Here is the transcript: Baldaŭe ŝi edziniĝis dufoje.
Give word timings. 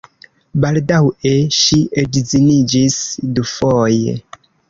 Baldaŭe 0.61 1.33
ŝi 1.57 1.79
edziniĝis 2.03 2.99
dufoje. 3.41 4.19